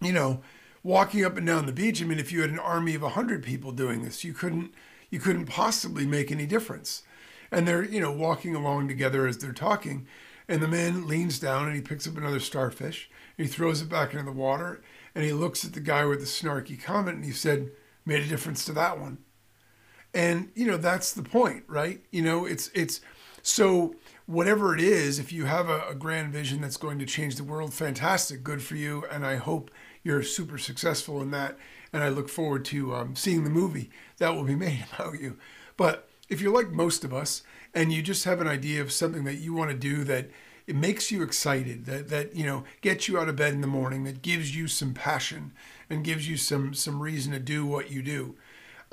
you 0.00 0.12
know, 0.12 0.40
walking 0.82 1.24
up 1.24 1.36
and 1.36 1.46
down 1.46 1.66
the 1.66 1.72
beach. 1.72 2.02
I 2.02 2.04
mean, 2.04 2.18
if 2.18 2.32
you 2.32 2.42
had 2.42 2.50
an 2.50 2.58
army 2.58 2.94
of 2.94 3.02
hundred 3.02 3.42
people 3.42 3.72
doing 3.72 4.02
this, 4.02 4.24
you 4.24 4.34
couldn't 4.34 4.72
you 5.10 5.18
couldn't 5.18 5.46
possibly 5.46 6.06
make 6.06 6.30
any 6.30 6.46
difference. 6.46 7.02
And 7.50 7.66
they're 7.66 7.84
you 7.84 8.00
know 8.00 8.12
walking 8.12 8.54
along 8.54 8.88
together 8.88 9.26
as 9.26 9.38
they're 9.38 9.52
talking, 9.52 10.06
and 10.48 10.62
the 10.62 10.68
man 10.68 11.06
leans 11.06 11.38
down 11.38 11.66
and 11.66 11.74
he 11.74 11.82
picks 11.82 12.06
up 12.06 12.16
another 12.16 12.40
starfish. 12.40 13.10
He 13.36 13.46
throws 13.46 13.82
it 13.82 13.88
back 13.88 14.12
into 14.12 14.24
the 14.24 14.32
water, 14.32 14.82
and 15.14 15.24
he 15.24 15.32
looks 15.32 15.64
at 15.64 15.72
the 15.72 15.80
guy 15.80 16.04
with 16.04 16.20
the 16.20 16.26
snarky 16.26 16.80
comment, 16.80 17.16
and 17.16 17.24
he 17.24 17.32
said, 17.32 17.70
"Made 18.04 18.22
a 18.22 18.28
difference 18.28 18.64
to 18.66 18.72
that 18.72 18.98
one." 18.98 19.18
And 20.12 20.50
you 20.54 20.66
know 20.66 20.76
that's 20.76 21.12
the 21.12 21.22
point, 21.22 21.64
right? 21.68 22.00
You 22.10 22.22
know, 22.22 22.44
it's 22.44 22.70
it's 22.74 23.00
so 23.42 23.94
whatever 24.26 24.74
it 24.74 24.80
is, 24.80 25.18
if 25.18 25.32
you 25.32 25.44
have 25.44 25.68
a, 25.68 25.88
a, 25.90 25.94
grand 25.94 26.32
vision 26.32 26.62
that's 26.62 26.78
going 26.78 26.98
to 26.98 27.04
change 27.04 27.36
the 27.36 27.44
world, 27.44 27.74
fantastic, 27.74 28.42
good 28.42 28.62
for 28.62 28.74
you, 28.74 29.04
and 29.10 29.26
I 29.26 29.36
hope 29.36 29.70
you're 30.02 30.22
super 30.22 30.56
successful 30.56 31.20
in 31.20 31.30
that. 31.32 31.58
And 31.94 32.02
I 32.02 32.08
look 32.08 32.28
forward 32.28 32.64
to 32.66 32.94
um, 32.94 33.16
seeing 33.16 33.44
the 33.44 33.50
movie 33.50 33.90
that 34.18 34.34
will 34.34 34.44
be 34.44 34.54
made 34.66 34.84
about 34.92 35.20
you. 35.20 35.38
But 35.76 36.08
if 36.28 36.40
you're 36.40 36.54
like 36.54 36.70
most 36.70 37.04
of 37.04 37.14
us 37.14 37.42
and 37.72 37.92
you 37.92 38.02
just 38.02 38.24
have 38.24 38.40
an 38.40 38.48
idea 38.48 38.82
of 38.82 38.92
something 38.92 39.24
that 39.24 39.36
you 39.36 39.54
want 39.54 39.70
to 39.70 39.76
do 39.76 40.04
that 40.04 40.28
it 40.66 40.76
makes 40.76 41.10
you 41.10 41.22
excited, 41.22 41.86
that 41.86 42.08
that 42.08 42.34
you 42.34 42.44
know 42.44 42.64
gets 42.80 43.08
you 43.08 43.18
out 43.18 43.28
of 43.28 43.36
bed 43.36 43.54
in 43.54 43.60
the 43.60 43.66
morning, 43.66 44.04
that 44.04 44.22
gives 44.22 44.54
you 44.54 44.66
some 44.66 44.92
passion 44.94 45.52
and 45.88 46.04
gives 46.04 46.28
you 46.28 46.36
some 46.36 46.74
some 46.74 47.02
reason 47.02 47.32
to 47.32 47.38
do 47.38 47.64
what 47.64 47.90
you 47.90 48.02
do 48.02 48.36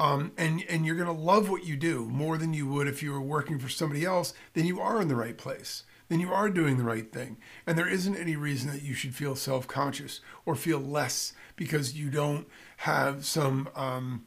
um, 0.02 0.32
and 0.36 0.64
and 0.68 0.84
you're 0.84 0.96
going 0.96 1.16
to 1.16 1.24
love 1.24 1.50
what 1.50 1.64
you 1.64 1.78
do 1.78 2.06
more 2.06 2.38
than 2.38 2.56
you 2.56 2.68
would 2.68 2.88
if 2.88 3.04
you 3.04 3.12
were 3.12 3.22
working 3.22 3.60
for 3.60 3.70
somebody 3.70 4.04
else. 4.04 4.34
Then 4.54 4.66
you 4.66 4.82
are 4.82 5.00
in 5.00 5.08
the 5.08 5.16
right 5.16 5.38
place. 5.38 5.84
Then 6.12 6.20
you 6.20 6.34
are 6.34 6.50
doing 6.50 6.76
the 6.76 6.84
right 6.84 7.10
thing, 7.10 7.38
and 7.66 7.78
there 7.78 7.88
isn't 7.88 8.18
any 8.18 8.36
reason 8.36 8.70
that 8.70 8.82
you 8.82 8.94
should 8.94 9.16
feel 9.16 9.34
self-conscious 9.34 10.20
or 10.46 10.56
feel 10.56 10.78
less 10.78 11.32
because 11.56 11.98
you 11.98 12.10
don't 12.10 12.50
have 12.80 13.24
some 13.24 13.70
um, 13.78 14.26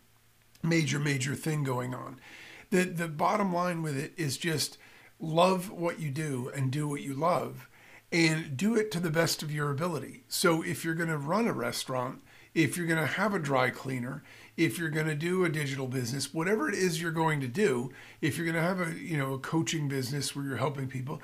major 0.62 0.98
major 0.98 1.34
thing 1.34 1.62
going 1.62 1.94
on. 1.94 2.18
The 2.70 2.84
the 2.84 3.06
bottom 3.06 3.52
line 3.52 3.82
with 3.82 3.98
it 3.98 4.14
is 4.16 4.38
just 4.38 4.78
love 5.20 5.70
what 5.70 6.00
you 6.00 6.10
do 6.10 6.50
and 6.54 6.70
do 6.70 6.88
what 6.88 7.02
you 7.02 7.12
love 7.12 7.68
and 8.10 8.56
do 8.56 8.74
it 8.74 8.90
to 8.92 8.98
the 8.98 9.10
best 9.10 9.42
of 9.42 9.52
your 9.52 9.70
ability. 9.70 10.24
So 10.26 10.62
if 10.62 10.86
you're 10.86 10.94
going 10.94 11.10
to 11.10 11.18
run 11.18 11.46
a 11.46 11.52
restaurant, 11.52 12.22
if 12.54 12.78
you're 12.78 12.86
going 12.86 12.98
to 12.98 13.06
have 13.06 13.34
a 13.34 13.38
dry 13.38 13.68
cleaner, 13.68 14.22
if 14.56 14.78
you're 14.78 14.88
going 14.88 15.08
to 15.08 15.14
do 15.14 15.44
a 15.44 15.50
digital 15.50 15.86
business, 15.86 16.32
whatever 16.32 16.66
it 16.66 16.74
is 16.74 17.02
you're 17.02 17.10
going 17.10 17.42
to 17.42 17.48
do, 17.48 17.92
if 18.22 18.38
you're 18.38 18.46
going 18.46 18.56
to 18.56 18.62
have 18.62 18.80
a, 18.80 18.94
you 18.98 19.18
know, 19.18 19.34
a 19.34 19.38
coaching 19.38 19.86
business 19.86 20.34
where 20.34 20.46
you're 20.46 20.56
helping 20.56 20.88
people, 20.88 21.20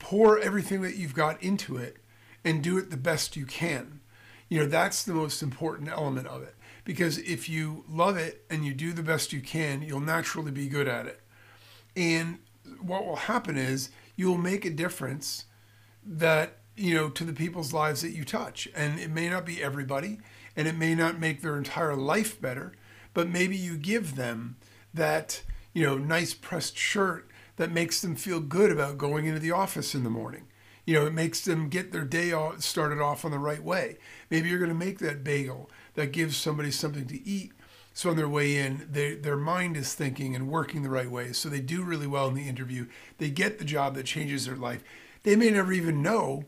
pour 0.00 0.40
everything 0.40 0.82
that 0.82 0.96
you've 0.96 1.14
got 1.14 1.40
into 1.40 1.76
it 1.76 1.98
and 2.44 2.64
do 2.64 2.76
it 2.76 2.90
the 2.90 2.96
best 2.96 3.36
you 3.36 3.46
can. 3.46 4.00
You 4.48 4.60
know, 4.60 4.66
that's 4.66 5.04
the 5.04 5.14
most 5.14 5.42
important 5.42 5.88
element 5.88 6.26
of 6.26 6.42
it. 6.42 6.56
Because 6.84 7.18
if 7.18 7.48
you 7.48 7.84
love 7.88 8.16
it 8.16 8.44
and 8.50 8.64
you 8.64 8.74
do 8.74 8.92
the 8.92 9.02
best 9.02 9.32
you 9.32 9.40
can, 9.40 9.82
you'll 9.82 10.00
naturally 10.00 10.50
be 10.50 10.66
good 10.66 10.88
at 10.88 11.06
it. 11.06 11.20
And 11.94 12.38
what 12.80 13.06
will 13.06 13.16
happen 13.16 13.56
is 13.56 13.90
you'll 14.16 14.38
make 14.38 14.64
a 14.64 14.70
difference 14.70 15.44
that, 16.04 16.58
you 16.76 16.94
know, 16.94 17.10
to 17.10 17.24
the 17.24 17.32
people's 17.32 17.72
lives 17.72 18.02
that 18.02 18.10
you 18.10 18.24
touch. 18.24 18.66
And 18.74 18.98
it 18.98 19.10
may 19.10 19.28
not 19.28 19.46
be 19.46 19.62
everybody 19.62 20.18
and 20.56 20.66
it 20.66 20.76
may 20.76 20.94
not 20.94 21.20
make 21.20 21.42
their 21.42 21.56
entire 21.56 21.94
life 21.94 22.40
better, 22.40 22.72
but 23.14 23.28
maybe 23.28 23.56
you 23.56 23.76
give 23.76 24.16
them 24.16 24.56
that, 24.92 25.42
you 25.72 25.86
know, 25.86 25.96
nice 25.96 26.34
pressed 26.34 26.76
shirt 26.76 27.29
that 27.60 27.70
makes 27.70 28.00
them 28.00 28.16
feel 28.16 28.40
good 28.40 28.72
about 28.72 28.96
going 28.96 29.26
into 29.26 29.38
the 29.38 29.50
office 29.50 29.94
in 29.94 30.02
the 30.02 30.08
morning. 30.08 30.46
You 30.86 30.94
know, 30.94 31.06
it 31.06 31.12
makes 31.12 31.42
them 31.42 31.68
get 31.68 31.92
their 31.92 32.06
day 32.06 32.32
started 32.56 33.02
off 33.02 33.22
on 33.22 33.32
the 33.32 33.38
right 33.38 33.62
way. 33.62 33.98
Maybe 34.30 34.48
you're 34.48 34.58
going 34.58 34.70
to 34.70 34.74
make 34.74 34.98
that 35.00 35.22
bagel 35.22 35.68
that 35.92 36.10
gives 36.10 36.38
somebody 36.38 36.70
something 36.70 37.06
to 37.08 37.28
eat. 37.28 37.52
So 37.92 38.08
on 38.08 38.16
their 38.16 38.30
way 38.30 38.56
in, 38.56 38.88
they, 38.90 39.14
their 39.14 39.36
mind 39.36 39.76
is 39.76 39.92
thinking 39.92 40.34
and 40.34 40.48
working 40.48 40.82
the 40.82 40.88
right 40.88 41.10
way. 41.10 41.34
So 41.34 41.50
they 41.50 41.60
do 41.60 41.82
really 41.82 42.06
well 42.06 42.28
in 42.28 42.34
the 42.34 42.48
interview. 42.48 42.86
They 43.18 43.28
get 43.28 43.58
the 43.58 43.66
job 43.66 43.94
that 43.96 44.06
changes 44.06 44.46
their 44.46 44.56
life. 44.56 44.82
They 45.22 45.36
may 45.36 45.50
never 45.50 45.74
even 45.74 46.00
know 46.00 46.44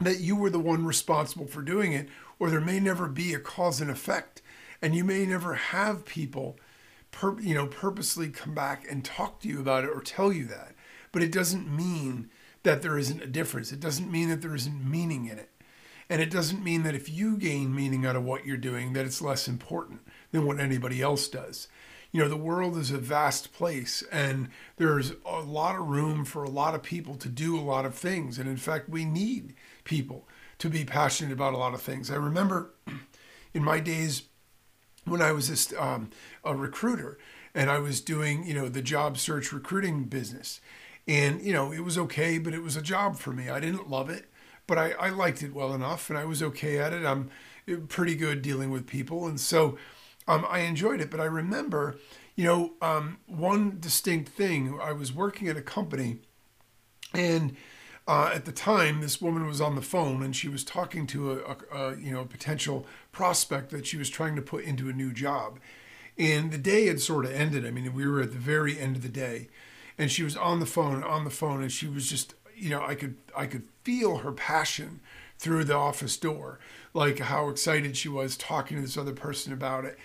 that 0.00 0.20
you 0.20 0.36
were 0.36 0.50
the 0.50 0.60
one 0.60 0.86
responsible 0.86 1.48
for 1.48 1.60
doing 1.60 1.92
it, 1.92 2.08
or 2.38 2.50
there 2.50 2.60
may 2.60 2.78
never 2.78 3.08
be 3.08 3.34
a 3.34 3.40
cause 3.40 3.80
and 3.80 3.90
effect, 3.90 4.42
and 4.80 4.94
you 4.94 5.02
may 5.02 5.26
never 5.26 5.54
have 5.54 6.04
people, 6.04 6.56
per, 7.10 7.38
you 7.40 7.54
know, 7.54 7.66
purposely 7.66 8.28
come 8.28 8.54
back 8.54 8.86
and 8.90 9.04
talk 9.04 9.40
to 9.40 9.48
you 9.48 9.60
about 9.60 9.84
it 9.84 9.90
or 9.90 10.00
tell 10.00 10.32
you 10.32 10.44
that. 10.46 10.74
But 11.12 11.22
it 11.22 11.32
doesn't 11.32 11.74
mean 11.74 12.30
that 12.62 12.82
there 12.82 12.98
isn't 12.98 13.22
a 13.22 13.26
difference. 13.26 13.72
It 13.72 13.80
doesn't 13.80 14.10
mean 14.10 14.28
that 14.28 14.42
there 14.42 14.54
isn't 14.54 14.88
meaning 14.88 15.26
in 15.26 15.38
it. 15.38 15.50
And 16.08 16.20
it 16.20 16.30
doesn't 16.30 16.64
mean 16.64 16.82
that 16.82 16.94
if 16.94 17.08
you 17.08 17.36
gain 17.36 17.74
meaning 17.74 18.04
out 18.04 18.16
of 18.16 18.24
what 18.24 18.44
you're 18.44 18.56
doing, 18.56 18.92
that 18.92 19.06
it's 19.06 19.22
less 19.22 19.46
important 19.46 20.00
than 20.32 20.44
what 20.44 20.58
anybody 20.58 21.00
else 21.00 21.28
does. 21.28 21.68
You 22.10 22.20
know, 22.20 22.28
the 22.28 22.36
world 22.36 22.76
is 22.76 22.90
a 22.90 22.98
vast 22.98 23.52
place 23.52 24.02
and 24.10 24.48
there's 24.76 25.12
a 25.24 25.40
lot 25.40 25.76
of 25.76 25.86
room 25.86 26.24
for 26.24 26.42
a 26.42 26.50
lot 26.50 26.74
of 26.74 26.82
people 26.82 27.14
to 27.14 27.28
do 27.28 27.56
a 27.56 27.62
lot 27.62 27.84
of 27.84 27.94
things. 27.94 28.38
And 28.38 28.48
in 28.48 28.56
fact, 28.56 28.88
we 28.88 29.04
need 29.04 29.54
people 29.84 30.26
to 30.58 30.68
be 30.68 30.84
passionate 30.84 31.32
about 31.32 31.54
a 31.54 31.58
lot 31.58 31.74
of 31.74 31.80
things. 31.80 32.10
I 32.10 32.16
remember 32.16 32.74
in 33.54 33.62
my 33.62 33.78
days 33.78 34.22
when 35.04 35.22
I 35.22 35.32
was 35.32 35.48
just, 35.48 35.74
um, 35.74 36.10
a 36.44 36.54
recruiter 36.54 37.18
and 37.54 37.70
I 37.70 37.78
was 37.78 38.00
doing, 38.00 38.44
you 38.46 38.54
know, 38.54 38.68
the 38.68 38.82
job 38.82 39.18
search 39.18 39.52
recruiting 39.52 40.04
business. 40.04 40.60
And, 41.08 41.42
you 41.42 41.52
know, 41.52 41.72
it 41.72 41.80
was 41.80 41.98
okay, 41.98 42.38
but 42.38 42.54
it 42.54 42.62
was 42.62 42.76
a 42.76 42.82
job 42.82 43.16
for 43.16 43.32
me. 43.32 43.48
I 43.48 43.58
didn't 43.60 43.90
love 43.90 44.10
it 44.10 44.30
but 44.70 44.78
I, 44.78 44.92
I 44.92 45.08
liked 45.08 45.42
it 45.42 45.52
well 45.52 45.74
enough 45.74 46.10
and 46.10 46.18
I 46.18 46.24
was 46.24 46.44
okay 46.44 46.78
at 46.78 46.92
it. 46.92 47.04
I'm 47.04 47.28
eh, 47.66 47.74
pretty 47.88 48.14
good 48.14 48.40
dealing 48.40 48.70
with 48.70 48.86
people. 48.86 49.26
And 49.26 49.40
so 49.40 49.76
um, 50.28 50.46
I 50.48 50.60
enjoyed 50.60 51.00
it. 51.00 51.10
But 51.10 51.18
I 51.18 51.24
remember, 51.24 51.96
you 52.36 52.44
know, 52.44 52.74
um, 52.80 53.18
one 53.26 53.78
distinct 53.80 54.28
thing 54.28 54.78
I 54.80 54.92
was 54.92 55.12
working 55.12 55.48
at 55.48 55.56
a 55.56 55.60
company 55.60 56.18
and 57.12 57.56
uh, 58.10 58.32
at 58.34 58.44
the 58.44 58.50
time, 58.50 59.00
this 59.00 59.22
woman 59.22 59.46
was 59.46 59.60
on 59.60 59.76
the 59.76 59.82
phone 59.82 60.20
and 60.20 60.34
she 60.34 60.48
was 60.48 60.64
talking 60.64 61.06
to 61.06 61.30
a, 61.30 61.36
a, 61.36 61.56
a, 61.72 61.96
you 61.96 62.10
know 62.10 62.24
potential 62.24 62.84
prospect 63.12 63.70
that 63.70 63.86
she 63.86 63.96
was 63.96 64.10
trying 64.10 64.34
to 64.34 64.42
put 64.42 64.64
into 64.64 64.88
a 64.88 64.92
new 64.92 65.12
job. 65.12 65.60
And 66.18 66.50
the 66.50 66.58
day 66.58 66.86
had 66.86 67.00
sort 67.00 67.24
of 67.24 67.30
ended. 67.30 67.64
I 67.64 67.70
mean, 67.70 67.94
we 67.94 68.08
were 68.08 68.20
at 68.20 68.32
the 68.32 68.38
very 68.38 68.80
end 68.80 68.96
of 68.96 69.02
the 69.02 69.08
day, 69.08 69.48
and 69.96 70.10
she 70.10 70.24
was 70.24 70.36
on 70.36 70.58
the 70.58 70.66
phone, 70.66 71.04
on 71.04 71.22
the 71.22 71.30
phone, 71.30 71.62
and 71.62 71.70
she 71.70 71.86
was 71.86 72.10
just 72.10 72.34
you 72.56 72.68
know, 72.70 72.82
I 72.82 72.96
could 72.96 73.14
I 73.36 73.46
could 73.46 73.68
feel 73.84 74.18
her 74.18 74.32
passion 74.32 74.98
through 75.38 75.62
the 75.62 75.76
office 75.76 76.16
door, 76.16 76.58
like 76.92 77.20
how 77.20 77.48
excited 77.48 77.96
she 77.96 78.08
was 78.08 78.36
talking 78.36 78.76
to 78.76 78.82
this 78.82 78.98
other 78.98 79.14
person 79.14 79.52
about 79.52 79.84
it. 79.84 79.96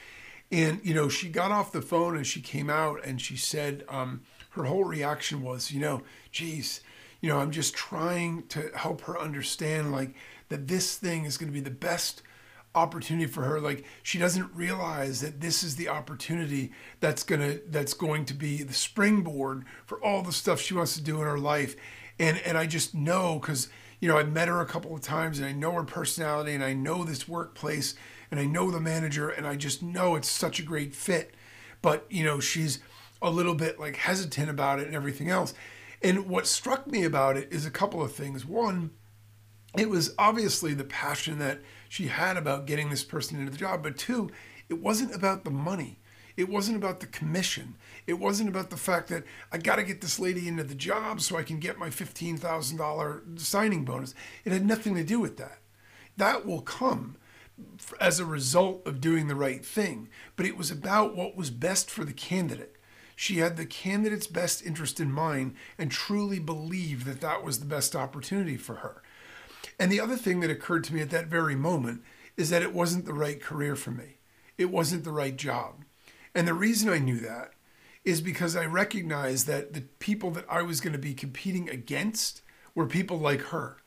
And 0.52 0.80
you 0.84 0.94
know, 0.94 1.10
she 1.10 1.28
got 1.28 1.50
off 1.50 1.72
the 1.72 1.82
phone 1.82 2.16
and 2.16 2.28
she 2.28 2.40
came 2.40 2.70
out 2.70 3.04
and 3.04 3.20
she 3.20 3.36
said, 3.36 3.84
um, 3.90 4.22
her 4.52 4.66
whole 4.66 4.84
reaction 4.84 5.42
was, 5.42 5.72
you 5.72 5.80
know, 5.80 6.04
geez, 6.32 6.82
you 7.22 7.30
know, 7.30 7.40
I'm 7.40 7.52
just 7.52 7.74
trying 7.74 8.48
to 8.48 8.72
help 8.76 9.02
her 9.02 9.20
understand 9.20 9.92
like 9.92 10.16
that 10.50 10.68
this 10.68 10.98
thing 10.98 11.26
is 11.26 11.38
going 11.38 11.50
to 11.50 11.54
be 11.54 11.62
the 11.62 11.70
best 11.70 12.22
opportunity 12.76 13.26
for 13.26 13.44
her 13.44 13.62
like 13.62 13.86
she 14.04 14.20
doesn't 14.20 14.54
realize 14.54 15.22
that 15.22 15.40
this 15.40 15.64
is 15.64 15.78
the 15.78 15.88
opportunity 15.88 16.74
that's 17.00 17.24
going 17.24 17.40
to 17.40 17.62
that's 17.70 17.94
going 17.94 18.26
to 18.26 18.34
be 18.34 18.64
the 18.64 18.74
springboard 18.74 19.64
for 19.86 19.98
all 20.04 20.22
the 20.22 20.34
stuff 20.34 20.60
she 20.60 20.74
wants 20.74 20.94
to 20.94 21.02
do 21.02 21.22
in 21.22 21.24
her 21.24 21.40
life 21.40 21.78
and 22.20 22.38
and 22.40 22.58
I 22.58 22.66
just 22.66 22.94
know 22.94 23.40
because 23.40 23.70
you 24.00 24.08
know 24.08 24.18
I've 24.18 24.32
met 24.32 24.48
her 24.48 24.62
a 24.62 24.66
couple 24.66 24.94
of 24.94 25.02
times 25.02 25.40
and 25.40 25.48
I 25.48 25.52
know 25.52 25.72
her 25.74 25.84
personality 25.84 26.54
and 26.54 26.64
I 26.64 26.74
know 26.74 27.04
this 27.04 27.28
workplace 27.28 27.96
and 28.32 28.40
I 28.40 28.46
know 28.46 28.72
the 28.72 28.80
manager 28.80 29.30
and 29.30 29.46
I 29.48 29.56
just 29.56 29.82
know 29.82 30.16
it's 30.16 30.30
such 30.30 30.60
a 30.60 30.64
great 30.64 30.96
fit. 30.96 31.34
But 31.82 32.06
you 32.10 32.24
know 32.24 32.40
she's 32.40 32.80
a 33.22 33.30
little 33.30 33.56
bit 33.56 33.80
like 33.80 33.96
hesitant 33.96 34.50
about 34.50 34.80
it 34.80 34.88
and 34.88 34.96
everything 34.96 35.30
else. 35.30 35.54
And 36.02 36.28
what 36.28 36.48
struck 36.48 36.88
me 36.88 37.04
about 37.04 37.38
it 37.38 37.52
is 37.52 37.66
a 37.66 37.72
couple 37.72 38.02
of 38.02 38.14
things. 38.14 38.46
One, 38.46 38.92
it 39.78 39.90
was 39.90 40.14
obviously 40.18 40.74
the 40.74 40.84
passion 40.84 41.40
that 41.40 41.62
she 41.90 42.08
had 42.08 42.38
about 42.38 42.66
getting 42.66 42.90
this 42.90 43.04
person 43.04 43.40
into 43.40 43.52
the 43.52 43.58
job, 43.58 43.84
but 43.84 43.98
two, 43.98 44.30
it 44.70 44.82
wasn't 44.82 45.16
about 45.16 45.44
the 45.44 45.52
money. 45.52 46.00
It 46.38 46.50
wasn't 46.50 46.78
about 46.78 47.00
the 47.00 47.08
commission. 47.08 47.76
It 48.08 48.16
wasn't 48.16 48.50
about 48.50 48.70
the 48.70 48.78
fact 48.78 49.08
that 49.08 49.24
I 49.52 49.58
got 49.58 49.78
to 49.78 49.84
get 49.84 50.02
this 50.02 50.20
lady 50.20 50.48
into 50.48 50.64
the 50.64 50.76
job 50.76 51.22
so 51.22 51.38
I 51.38 51.44
can 51.44 51.60
get 51.60 51.78
my 51.78 51.90
$15,000 51.90 53.40
signing 53.40 53.86
bonus. 53.86 54.14
It 54.44 54.52
had 54.52 54.66
nothing 54.66 54.96
to 54.96 55.04
do 55.04 55.20
with 55.20 55.38
that. 55.38 55.60
That 56.18 56.46
will 56.46 56.62
come 56.62 57.16
as 58.02 58.20
a 58.20 58.26
result 58.26 58.86
of 58.86 59.00
doing 59.00 59.28
the 59.28 59.36
right 59.36 59.66
thing, 59.66 60.10
but 60.36 60.46
it 60.46 60.58
was 60.58 60.72
about 60.72 61.16
what 61.16 61.38
was 61.38 61.50
best 61.50 61.90
for 61.90 62.04
the 62.04 62.14
candidate. 62.14 62.76
She 63.16 63.38
had 63.38 63.56
the 63.56 63.66
candidate's 63.66 64.28
best 64.28 64.66
interest 64.66 65.00
in 65.00 65.12
mind 65.12 65.56
and 65.78 65.90
truly 65.90 66.40
believed 66.40 67.06
that 67.06 67.22
that 67.22 67.44
was 67.44 67.60
the 67.60 67.66
best 67.66 67.96
opportunity 67.96 68.58
for 68.58 68.76
her. 68.76 69.02
And 69.80 69.92
the 69.92 70.02
other 70.02 70.18
thing 70.18 70.42
that 70.42 70.50
occurred 70.50 70.84
to 70.86 70.94
me 70.94 71.02
at 71.02 71.10
that 71.12 71.28
very 71.28 71.56
moment 71.56 72.04
is 72.38 72.50
that 72.50 72.62
it 72.62 72.74
wasn't 72.74 73.06
the 73.06 73.14
right 73.14 73.42
career 73.42 73.76
for 73.76 73.92
me. 73.92 74.18
It 74.58 74.70
wasn't 74.70 75.04
the 75.04 75.12
right 75.12 75.36
job. 75.36 75.84
And 76.34 76.48
the 76.48 76.54
reason 76.54 76.90
I 76.90 77.00
knew 77.00 77.20
that 77.20 77.54
is 78.04 78.22
because 78.22 78.56
I 78.56 78.66
recognized 78.66 79.48
that 79.48 79.74
the 79.74 79.82
people 79.82 80.32
that 80.32 80.46
I 80.50 80.62
was 80.62 80.82
going 80.82 80.94
to 80.94 81.00
be 81.00 81.14
competing 81.14 81.70
against 81.70 82.42
were 82.76 82.86
people 82.86 83.18
like 83.18 83.42
her. 83.44 83.78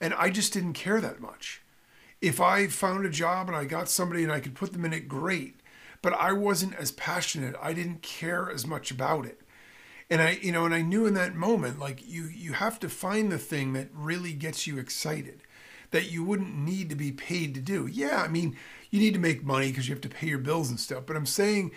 And 0.00 0.14
I 0.14 0.30
just 0.30 0.52
didn't 0.52 0.72
care 0.74 1.00
that 1.00 1.20
much. 1.20 1.62
If 2.20 2.40
I 2.40 2.66
found 2.68 3.04
a 3.04 3.10
job 3.10 3.48
and 3.48 3.56
I 3.56 3.64
got 3.64 3.88
somebody 3.88 4.22
and 4.22 4.32
I 4.32 4.40
could 4.40 4.54
put 4.54 4.72
them 4.72 4.84
in 4.84 4.92
it, 4.92 5.08
great. 5.08 5.60
But 6.02 6.12
I 6.14 6.32
wasn't 6.32 6.76
as 6.76 6.92
passionate. 6.92 7.56
I 7.60 7.72
didn't 7.72 8.02
care 8.02 8.50
as 8.50 8.66
much 8.66 8.90
about 8.90 9.26
it. 9.26 9.40
And 10.10 10.22
I, 10.22 10.38
you 10.40 10.52
know, 10.52 10.64
and 10.64 10.74
I 10.74 10.80
knew 10.80 11.06
in 11.06 11.14
that 11.14 11.34
moment, 11.34 11.78
like 11.78 12.06
you, 12.06 12.24
you 12.24 12.54
have 12.54 12.80
to 12.80 12.88
find 12.88 13.30
the 13.30 13.38
thing 13.38 13.72
that 13.74 13.88
really 13.92 14.32
gets 14.32 14.66
you 14.66 14.78
excited, 14.78 15.42
that 15.90 16.10
you 16.10 16.24
wouldn't 16.24 16.56
need 16.56 16.88
to 16.90 16.96
be 16.96 17.12
paid 17.12 17.54
to 17.54 17.60
do. 17.60 17.86
Yeah, 17.86 18.22
I 18.22 18.28
mean, 18.28 18.56
you 18.90 19.00
need 19.00 19.14
to 19.14 19.20
make 19.20 19.44
money 19.44 19.68
because 19.68 19.88
you 19.88 19.94
have 19.94 20.02
to 20.02 20.08
pay 20.08 20.28
your 20.28 20.38
bills 20.38 20.70
and 20.70 20.80
stuff. 20.80 21.04
But 21.04 21.16
I'm 21.16 21.26
saying 21.26 21.72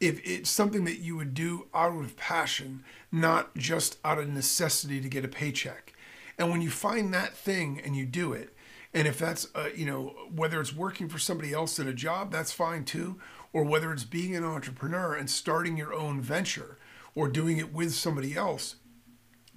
if 0.00 0.20
it's 0.24 0.50
something 0.50 0.84
that 0.84 1.00
you 1.00 1.16
would 1.16 1.34
do 1.34 1.68
out 1.74 1.98
of 1.98 2.16
passion, 2.16 2.84
not 3.10 3.54
just 3.56 3.98
out 4.04 4.18
of 4.18 4.28
necessity 4.28 5.00
to 5.00 5.08
get 5.08 5.24
a 5.24 5.28
paycheck. 5.28 5.92
And 6.38 6.50
when 6.50 6.60
you 6.60 6.70
find 6.70 7.12
that 7.14 7.34
thing 7.34 7.80
and 7.82 7.96
you 7.96 8.04
do 8.04 8.32
it, 8.32 8.54
and 8.92 9.06
if 9.06 9.18
that's, 9.18 9.48
uh, 9.54 9.68
you 9.74 9.84
know, 9.84 10.14
whether 10.34 10.60
it's 10.60 10.74
working 10.74 11.08
for 11.08 11.18
somebody 11.18 11.52
else 11.52 11.78
at 11.78 11.86
a 11.86 11.92
job, 11.92 12.30
that's 12.30 12.52
fine 12.52 12.84
too, 12.84 13.16
or 13.56 13.64
whether 13.64 13.90
it's 13.90 14.04
being 14.04 14.36
an 14.36 14.44
entrepreneur 14.44 15.14
and 15.14 15.30
starting 15.30 15.78
your 15.78 15.94
own 15.94 16.20
venture 16.20 16.76
or 17.14 17.26
doing 17.26 17.56
it 17.56 17.72
with 17.72 17.94
somebody 17.94 18.36
else, 18.36 18.76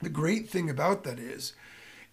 the 0.01 0.07
great 0.07 0.49
thing 0.49 0.69
about 0.69 1.03
that 1.03 1.19
is 1.19 1.51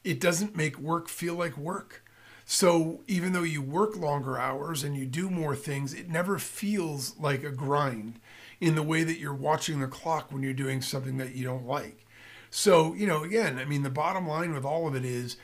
it 0.03 0.19
doesn't 0.19 0.57
make 0.57 0.81
work 0.81 1.09
feel 1.09 1.37
like 1.37 1.57
work. 1.57 2.03
So 2.45 3.03
even 3.07 3.33
though 3.33 3.45
you 3.45 3.63
work 3.63 3.97
longer 3.97 4.37
hours 4.37 4.83
and 4.83 4.97
you 4.97 5.07
do 5.07 5.31
more 5.31 5.55
things, 5.55 5.95
it 5.95 6.09
never 6.09 6.41
feels 6.41 7.17
like 7.21 7.45
a 7.45 7.53
grind 7.53 8.19
in 8.61 8.75
the 8.75 8.83
way 8.83 9.05
that 9.05 9.21
you're 9.21 9.33
watching 9.33 9.79
the 9.79 9.87
clock 9.87 10.33
when 10.33 10.43
you're 10.43 10.55
doing 10.55 10.83
something 10.83 11.19
that 11.19 11.37
you 11.37 11.45
don't 11.45 11.69
like. 11.69 12.05
So, 12.51 12.95
you 12.95 13.07
know, 13.07 13.23
again, 13.23 13.61
I 13.61 13.65
mean, 13.65 13.85
the 13.85 13.91
bottom 13.91 14.27
line 14.27 14.53
with 14.53 14.65
all 14.65 14.89
of 14.89 14.97
it 14.97 15.05
is 15.05 15.37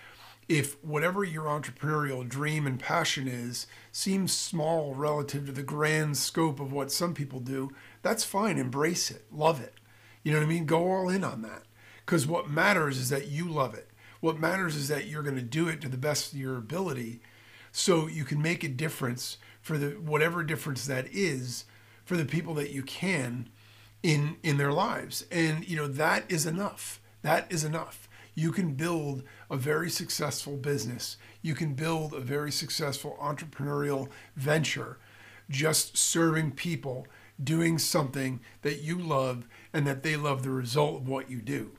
if 0.53 0.77
whatever 0.85 1.25
your 1.25 1.45
entrepreneurial 1.45 2.29
dream 2.29 2.67
and 2.67 2.79
passion 2.79 3.27
is 3.27 3.67
seems 3.91 4.35
small 4.35 4.95
relative 4.95 5.47
to 5.47 5.53
the 5.53 5.63
grand 5.63 6.19
scope 6.19 6.61
of 6.61 6.71
what 6.71 6.93
some 6.93 7.15
people 7.15 7.41
do, 7.41 7.71
that's 8.03 8.23
fine. 8.23 8.59
Embrace 8.59 9.11
it, 9.11 9.25
love 9.33 9.63
it. 9.63 9.73
You 10.23 10.31
know 10.31 10.41
what 10.41 10.45
I 10.45 10.49
mean? 10.49 10.67
Go 10.67 10.93
all 10.93 11.09
in 11.09 11.25
on 11.25 11.41
that. 11.41 11.63
Because 12.05 12.27
what 12.27 12.51
matters 12.51 12.99
is 12.99 13.09
that 13.09 13.29
you 13.29 13.49
love 13.49 13.73
it. 13.73 13.89
What 14.21 14.39
matters 14.39 14.77
is 14.77 14.89
that 14.89 15.07
you're 15.07 15.23
going 15.23 15.37
to 15.37 15.43
do 15.43 15.69
it 15.69 15.81
to 15.81 15.89
the 15.89 15.97
best 15.97 16.35
of 16.35 16.39
your 16.39 16.59
ability 16.59 17.23
so 17.73 18.07
you 18.07 18.25
can 18.27 18.43
make 18.43 18.63
a 18.63 18.69
difference 18.69 19.39
for 19.63 19.79
the 19.79 19.93
whatever 19.93 20.45
difference 20.45 20.87
that 20.87 21.07
is 21.11 21.65
for 22.05 22.19
the 22.19 22.27
people 22.27 22.53
that 22.55 22.71
you 22.71 22.83
can 22.83 23.49
in 24.03 24.37
in 24.43 24.59
their 24.59 24.73
lives. 24.73 25.25
And 25.33 25.67
you 25.67 25.77
know 25.77 25.89
that 25.89 26.31
is 26.31 26.45
enough. 26.45 27.01
That 27.23 27.51
is 27.51 27.65
enough. 27.65 28.07
You 28.35 28.53
can 28.53 28.75
build 28.75 29.23
a 29.51 29.57
very 29.57 29.91
successful 29.91 30.57
business. 30.57 31.17
You 31.43 31.55
can 31.55 31.75
build 31.75 32.15
a 32.15 32.21
very 32.21 32.53
successful 32.53 33.17
entrepreneurial 33.21 34.09
venture 34.37 34.99
just 35.51 35.97
serving 35.97 36.53
people, 36.53 37.07
doing 37.43 37.79
something 37.79 38.41
that 38.63 38.81
you 38.81 38.97
love 38.97 39.47
and 39.73 39.87
that 39.87 40.03
they 40.03 40.17
love 40.17 40.43
the 40.43 40.51
result 40.51 41.03
of 41.03 41.09
what 41.09 41.31
you 41.31 41.43
do 41.43 41.73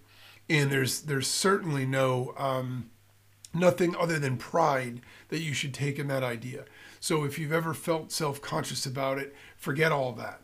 and 0.50 0.72
there's 0.72 1.02
there's 1.02 1.28
certainly 1.28 1.86
no 1.86 2.34
um, 2.38 2.90
nothing 3.54 3.96
other 3.96 4.20
than 4.20 4.38
pride 4.38 5.02
that 5.30 5.40
you 5.40 5.54
should 5.54 5.74
take 5.74 6.00
in 6.00 6.08
that 6.08 6.24
idea. 6.24 6.66
So 7.00 7.24
if 7.24 7.38
you've 7.38 7.54
ever 7.54 7.74
felt 7.74 8.12
self-conscious 8.12 8.86
about 8.86 9.18
it, 9.18 9.36
forget 9.58 9.92
all 9.92 10.14
that. 10.14 10.42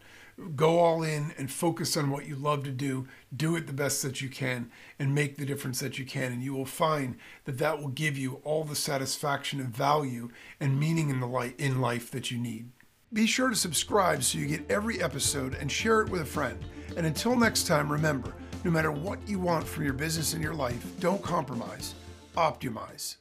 Go 0.55 0.79
all 0.79 1.03
in 1.03 1.33
and 1.37 1.51
focus 1.51 1.97
on 1.97 2.09
what 2.09 2.25
you 2.25 2.35
love 2.35 2.63
to 2.63 2.71
do. 2.71 3.07
Do 3.35 3.55
it 3.55 3.67
the 3.67 3.73
best 3.73 4.01
that 4.03 4.21
you 4.21 4.29
can 4.29 4.71
and 4.97 5.13
make 5.13 5.37
the 5.37 5.45
difference 5.45 5.79
that 5.79 5.99
you 5.99 6.05
can. 6.05 6.31
And 6.31 6.43
you 6.43 6.53
will 6.53 6.65
find 6.65 7.17
that 7.45 7.57
that 7.57 7.79
will 7.79 7.89
give 7.89 8.17
you 8.17 8.41
all 8.43 8.63
the 8.63 8.75
satisfaction 8.75 9.59
and 9.59 9.75
value 9.75 10.29
and 10.59 10.79
meaning 10.79 11.09
in, 11.09 11.19
the 11.19 11.27
light, 11.27 11.59
in 11.59 11.81
life 11.81 12.11
that 12.11 12.31
you 12.31 12.37
need. 12.37 12.69
Be 13.11 13.25
sure 13.25 13.49
to 13.49 13.55
subscribe 13.55 14.23
so 14.23 14.37
you 14.37 14.45
get 14.45 14.69
every 14.69 15.01
episode 15.01 15.55
and 15.55 15.71
share 15.71 16.01
it 16.01 16.09
with 16.09 16.21
a 16.21 16.25
friend. 16.25 16.63
And 16.95 17.05
until 17.05 17.35
next 17.35 17.65
time, 17.65 17.91
remember 17.91 18.33
no 18.63 18.71
matter 18.71 18.91
what 18.91 19.19
you 19.27 19.39
want 19.39 19.67
from 19.67 19.83
your 19.85 19.93
business 19.93 20.33
and 20.33 20.43
your 20.43 20.53
life, 20.53 20.85
don't 20.99 21.21
compromise, 21.21 21.95
optimize. 22.35 23.15